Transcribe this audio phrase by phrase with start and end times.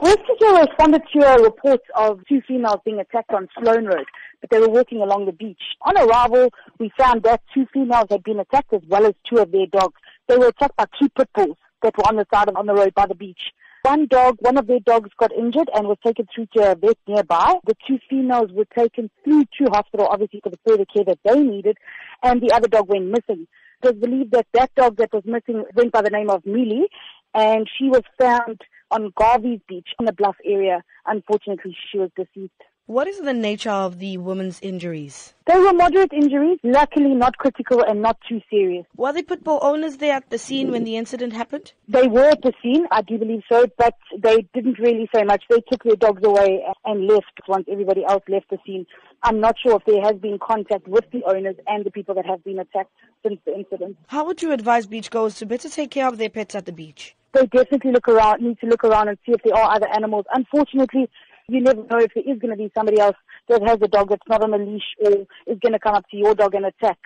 [0.00, 4.06] Worcestershire responded to a report of two females being attacked on Sloane Road,
[4.40, 5.60] but they were walking along the beach.
[5.82, 9.50] On arrival, we found that two females had been attacked as well as two of
[9.50, 9.94] their dogs.
[10.28, 12.74] They were attacked by two pit bulls that were on the side of on the
[12.74, 13.52] road by the beach.
[13.82, 16.98] One dog, one of their dogs got injured and was taken through to a vet
[17.08, 17.54] nearby.
[17.66, 21.40] The two females were taken through to hospital, obviously for the further care that they
[21.40, 21.76] needed,
[22.22, 23.48] and the other dog went missing.
[23.82, 26.88] It was believed that that dog that was missing went by the name of Millie,
[27.34, 28.60] and she was found
[28.90, 30.82] on Garvies Beach in the Bluff area.
[31.06, 32.52] Unfortunately, she was deceased.
[32.88, 35.34] What is the nature of the woman's injuries?
[35.46, 38.86] They were moderate injuries, luckily not critical and not too serious.
[38.96, 41.74] Were the pit bull owners there at the scene when the incident happened?
[41.86, 45.44] They were at the scene, I do believe so, but they didn't really say much.
[45.50, 48.86] They took their dogs away and left once everybody else left the scene.
[49.22, 52.24] I'm not sure if there has been contact with the owners and the people that
[52.24, 52.92] have been attacked
[53.22, 53.98] since the incident.
[54.06, 57.16] How would you advise beachgoers to better take care of their pets at the beach?
[57.34, 60.24] They definitely look around, need to look around and see if there are other animals.
[60.32, 61.08] Unfortunately,
[61.48, 63.16] you never know if there is going to be somebody else
[63.48, 65.12] that has a dog that's not on a leash or
[65.46, 66.98] is going to come up to your dog and attack.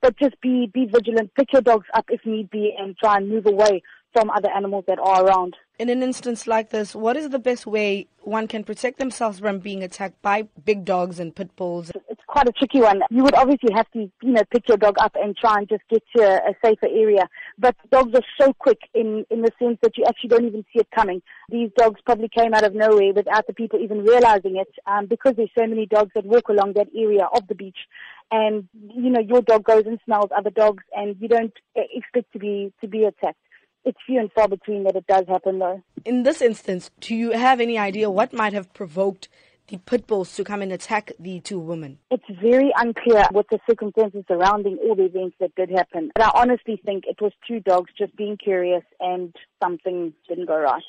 [0.00, 3.28] But just be, be vigilant, pick your dogs up if need be and try and
[3.28, 3.82] move away
[4.12, 5.56] from other animals that are around.
[5.78, 9.60] In an instance like this, what is the best way one can protect themselves from
[9.60, 11.92] being attacked by big dogs and pit bulls?
[12.30, 13.00] Quite a tricky one.
[13.10, 15.82] You would obviously have to, you know, pick your dog up and try and just
[15.90, 17.28] get to a, a safer area.
[17.58, 20.78] But dogs are so quick in, in the sense that you actually don't even see
[20.78, 21.22] it coming.
[21.50, 25.34] These dogs probably came out of nowhere without the people even realizing it um, because
[25.36, 27.78] there's so many dogs that walk along that area of the beach
[28.30, 32.38] and you know your dog goes and smells other dogs and you don't expect to
[32.38, 33.40] be to be attacked
[33.84, 35.82] it's few and far between that it does happen though.
[36.04, 39.28] In this instance, do you have any idea what might have provoked
[39.70, 41.98] the pit bulls to come and attack the two women?
[42.10, 46.10] It's very unclear what the circumstances surrounding all the events that did happen.
[46.14, 50.58] But I honestly think it was two dogs just being curious and something didn't go
[50.58, 50.82] right.